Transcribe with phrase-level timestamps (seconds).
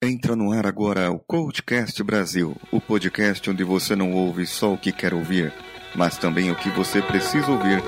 [0.00, 4.78] Entra no ar agora o Coachcast Brasil, o podcast onde você não ouve só o
[4.78, 5.52] que quer ouvir,
[5.96, 7.82] mas também o que você precisa ouvir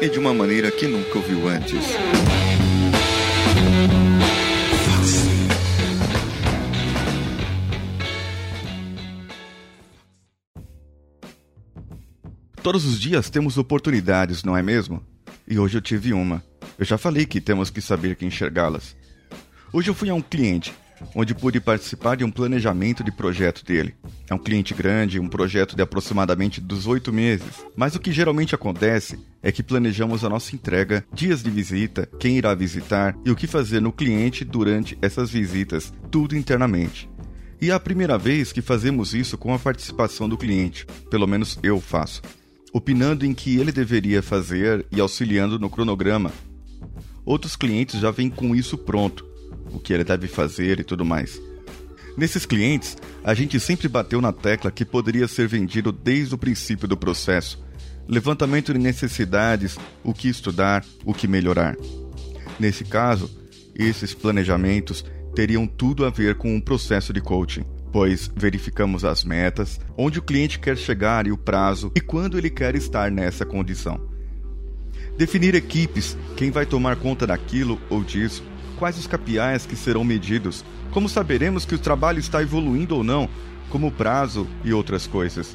[0.00, 1.84] e de uma maneira que nunca ouviu antes.
[12.62, 15.04] Todos os dias temos oportunidades, não é mesmo?
[15.48, 16.44] E hoje eu tive uma.
[16.78, 18.94] Eu já falei que temos que saber que enxergá-las.
[19.72, 20.72] Hoje eu fui a um cliente
[21.14, 23.94] onde pude participar de um planejamento de projeto dele.
[24.28, 27.64] É um cliente grande, um projeto de aproximadamente 18 meses.
[27.76, 32.36] Mas o que geralmente acontece é que planejamos a nossa entrega, dias de visita, quem
[32.36, 37.08] irá visitar e o que fazer no cliente durante essas visitas, tudo internamente.
[37.60, 41.58] E é a primeira vez que fazemos isso com a participação do cliente, pelo menos
[41.62, 42.22] eu faço,
[42.72, 46.32] opinando em que ele deveria fazer e auxiliando no cronograma.
[47.22, 49.26] Outros clientes já vêm com isso pronto,
[49.72, 51.40] o que ele deve fazer e tudo mais.
[52.16, 56.88] Nesses clientes, a gente sempre bateu na tecla que poderia ser vendido desde o princípio
[56.88, 57.62] do processo.
[58.08, 61.76] Levantamento de necessidades, o que estudar, o que melhorar.
[62.58, 63.30] Nesse caso,
[63.74, 69.80] esses planejamentos teriam tudo a ver com um processo de coaching, pois verificamos as metas,
[69.96, 74.08] onde o cliente quer chegar e o prazo e quando ele quer estar nessa condição.
[75.16, 78.42] Definir equipes, quem vai tomar conta daquilo ou disso,
[78.80, 83.28] quais os KPIs que serão medidos, como saberemos que o trabalho está evoluindo ou não,
[83.68, 85.54] como o prazo e outras coisas.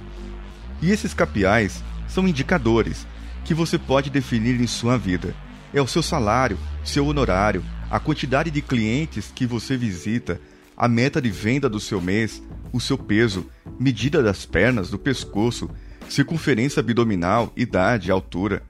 [0.80, 3.08] E esses KPIs são indicadores
[3.44, 5.36] que você pode definir em sua vida.
[5.74, 10.40] É o seu salário, seu honorário, a quantidade de clientes que você visita,
[10.78, 15.68] a meta de venda do seu mês, o seu peso, medida das pernas, do pescoço,
[16.08, 18.62] circunferência abdominal, idade, altura.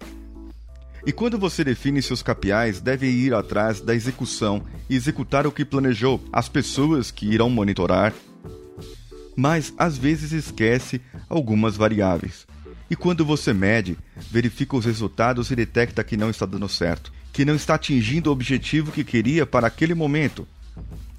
[1.05, 5.63] E quando você define seus KPIs, deve ir atrás da execução e executar o que
[5.63, 8.11] planejou, as pessoas que irão monitorar.
[9.35, 12.47] Mas às vezes esquece algumas variáveis.
[12.89, 13.97] E quando você mede,
[14.31, 18.33] verifica os resultados e detecta que não está dando certo, que não está atingindo o
[18.33, 20.47] objetivo que queria para aquele momento.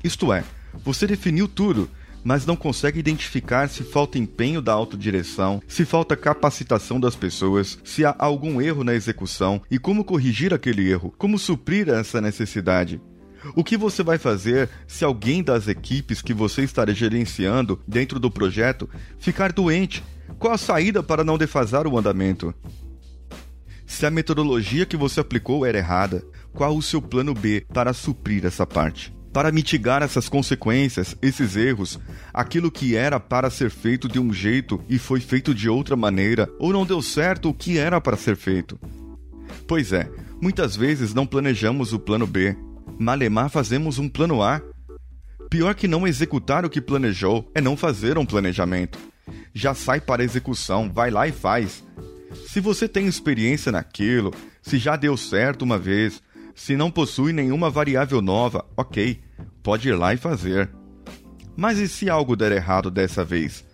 [0.03, 0.43] Isto é,
[0.85, 1.89] você definiu tudo,
[2.27, 8.05] mas não consegue identificar se falta empenho da autodireção, se falta capacitação das pessoas, se
[8.05, 13.01] há algum erro na execução e como corrigir aquele erro, como suprir essa necessidade.
[13.55, 18.29] O que você vai fazer se alguém das equipes que você estará gerenciando dentro do
[18.29, 20.03] projeto ficar doente?
[20.37, 22.53] Qual a saída para não defasar o andamento?
[23.87, 28.45] Se a metodologia que você aplicou era errada, qual o seu plano B para suprir
[28.45, 29.16] essa parte?
[29.37, 32.01] Para mitigar essas consequências, esses erros,
[32.33, 36.49] aquilo que era para ser feito de um jeito e foi feito de outra maneira,
[36.59, 38.81] ou não deu certo o que era para ser feito.
[39.69, 40.11] Pois é,
[40.41, 42.57] muitas vezes não planejamos o plano B,
[42.99, 44.63] malemar fazemos um plano A.
[45.51, 48.99] Pior que não executar o que planejou é não fazer um planejamento.
[49.53, 51.85] Já sai para execução, vai lá e faz.
[52.47, 54.33] Se você tem experiência naquilo,
[54.63, 56.23] se já deu certo uma vez,
[56.55, 59.26] se não possui nenhuma variável nova, ok,
[59.67, 60.71] pode ir lá e fazer.
[61.57, 63.65] Mas e se algo der errado dessa vez?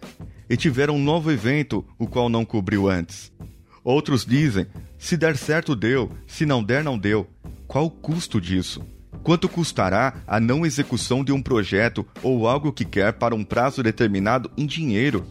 [0.48, 3.30] E tiver um novo evento, o qual não cobriu antes?
[3.84, 4.66] Outros dizem:
[4.96, 7.28] se der certo, deu, se não der, não deu.
[7.68, 8.82] Qual o custo disso?
[9.22, 13.82] Quanto custará a não execução de um projeto ou algo que quer para um prazo
[13.82, 15.26] determinado em dinheiro?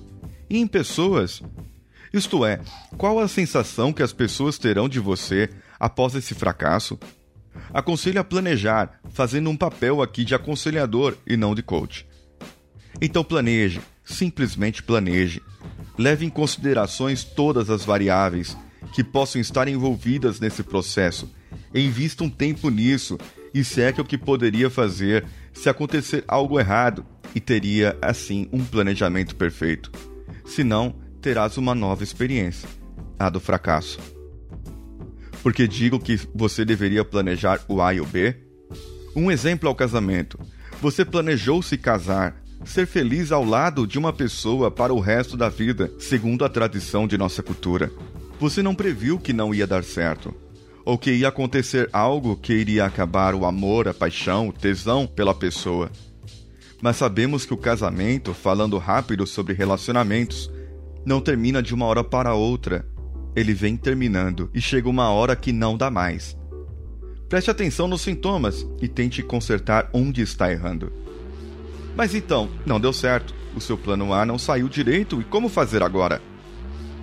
[0.48, 1.42] E em pessoas?
[2.14, 2.60] Isto é,
[3.00, 5.50] qual a sensação que as pessoas terão de você
[5.80, 7.00] após esse fracasso?
[7.74, 12.06] Aconselho a planejar, fazendo um papel aqui de aconselhador e não de coach.
[13.02, 15.42] Então planeje, simplesmente planeje.
[15.98, 18.58] Leve em considerações todas as variáveis
[18.94, 21.30] que possam estar envolvidas nesse processo.
[21.74, 23.18] Invista um tempo nisso
[23.54, 29.36] e seque o que poderia fazer se acontecer algo errado e teria assim um planejamento
[29.36, 29.92] perfeito.
[30.46, 32.68] Senão, terás uma nova experiência,
[33.18, 34.21] a do fracasso
[35.42, 38.36] porque digo que você deveria planejar o A e o B?
[39.16, 40.40] Um exemplo é o casamento.
[40.82, 45.50] Você planejou se casar, ser feliz ao lado de uma pessoa para o resto da
[45.50, 47.92] vida, segundo a tradição de nossa cultura.
[48.40, 50.34] Você não previu que não ia dar certo,
[50.86, 55.34] ou que ia acontecer algo que iria acabar o amor, a paixão, o tesão pela
[55.34, 55.92] pessoa.
[56.82, 60.50] Mas sabemos que o casamento, falando rápido sobre relacionamentos,
[61.06, 62.86] não termina de uma hora para outra
[63.36, 66.38] ele vem terminando e chega uma hora que não dá mais.
[67.30, 70.92] Preste atenção nos sintomas e tente consertar onde está errando.
[71.96, 73.34] Mas então, não deu certo.
[73.56, 76.22] O seu plano A não saiu direito e como fazer agora?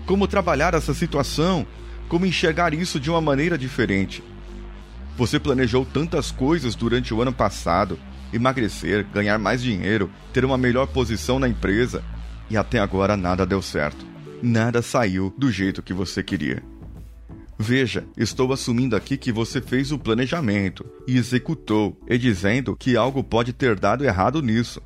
[0.06, 1.66] Como trabalhar essa situação?
[2.08, 4.22] Como enxergar isso de uma maneira diferente?
[5.16, 7.98] Você planejou tantas coisas durante o ano passado,
[8.32, 12.02] emagrecer, ganhar mais dinheiro, ter uma melhor posição na empresa
[12.48, 14.06] e até agora nada deu certo.
[14.42, 16.62] Nada saiu do jeito que você queria.
[17.58, 23.24] Veja, estou assumindo aqui que você fez o planejamento e executou, e dizendo que algo
[23.24, 24.80] pode ter dado errado nisso.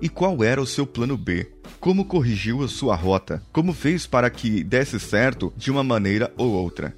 [0.00, 1.50] E qual era o seu plano B?
[1.78, 3.42] Como corrigiu a sua rota?
[3.52, 6.96] Como fez para que desse certo de uma maneira ou outra?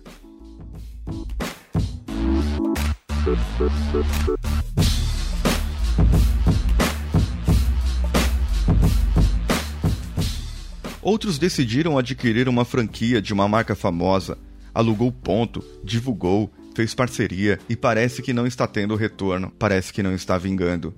[11.00, 14.37] Outros decidiram adquirir uma franquia de uma marca famosa
[14.79, 20.15] alugou ponto, divulgou, fez parceria e parece que não está tendo retorno, parece que não
[20.15, 20.95] está vingando.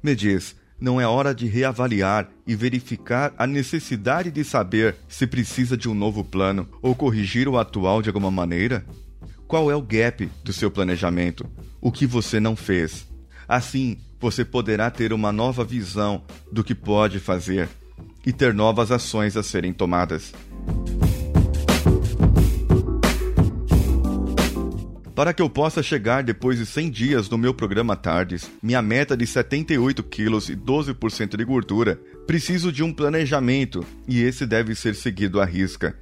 [0.00, 5.76] Me diz, não é hora de reavaliar e verificar a necessidade de saber se precisa
[5.76, 8.86] de um novo plano ou corrigir o atual de alguma maneira?
[9.48, 11.46] Qual é o gap do seu planejamento?
[11.80, 13.08] O que você não fez?
[13.48, 16.22] Assim, você poderá ter uma nova visão
[16.52, 17.68] do que pode fazer
[18.26, 20.34] e ter novas ações a serem tomadas.
[25.14, 29.16] Para que eu possa chegar depois de 100 dias no meu programa Tardes, minha meta
[29.16, 34.94] de 78 quilos e 12% de gordura, preciso de um planejamento e esse deve ser
[34.94, 35.96] seguido à risca.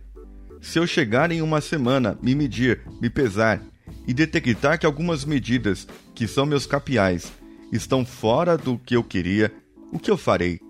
[0.60, 3.62] Se eu chegar em uma semana, me medir, me pesar
[4.04, 7.32] e detectar que algumas medidas, que são meus capiais,
[7.70, 9.52] estão fora do que eu queria,
[9.92, 10.63] o que eu farei?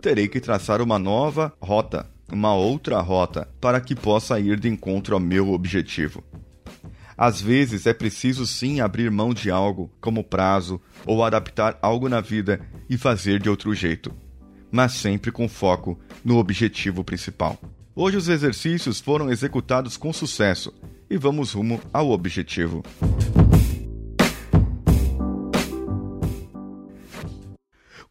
[0.00, 5.14] Terei que traçar uma nova rota, uma outra rota, para que possa ir de encontro
[5.14, 6.22] ao meu objetivo.
[7.16, 12.20] Às vezes é preciso sim abrir mão de algo, como prazo, ou adaptar algo na
[12.20, 14.12] vida e fazer de outro jeito,
[14.70, 17.58] mas sempre com foco no objetivo principal.
[17.92, 20.72] Hoje os exercícios foram executados com sucesso
[21.10, 22.84] e vamos rumo ao objetivo.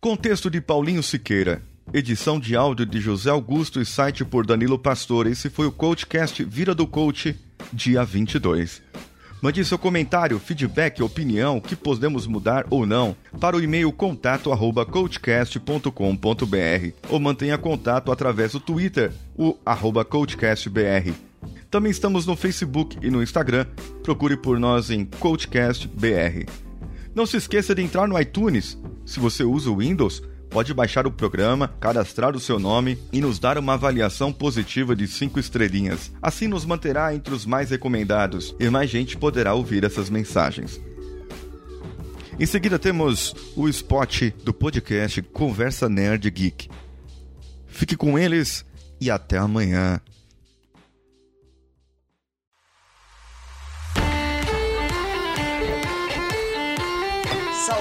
[0.02, 1.62] Contexto de Paulinho Siqueira.
[1.94, 5.26] Edição de áudio de José Augusto e site por Danilo Pastor.
[5.26, 7.34] Esse foi o Coachcast Vira do Coach
[7.72, 8.82] dia 22.
[9.42, 17.20] Mande seu comentário, feedback, opinião, que podemos mudar ou não, para o e-mail contato@coachcast.com.br ou
[17.22, 21.14] mantenha contato através do Twitter, o arroba coachcastbr.
[21.72, 23.66] Também estamos no Facebook e no Instagram.
[24.04, 26.48] Procure por nós em CoachCastBR.
[27.16, 28.78] Não se esqueça de entrar no iTunes.
[29.06, 33.40] Se você usa o Windows, pode baixar o programa, cadastrar o seu nome e nos
[33.40, 36.12] dar uma avaliação positiva de 5 estrelinhas.
[36.22, 40.80] Assim nos manterá entre os mais recomendados e mais gente poderá ouvir essas mensagens.
[42.40, 46.70] Em seguida temos o spot do podcast Conversa Nerd Geek.
[47.68, 48.64] Fique com eles
[49.02, 50.00] e até amanhã.